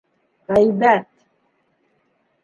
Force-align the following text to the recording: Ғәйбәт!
Ғәйбәт! 0.53 1.11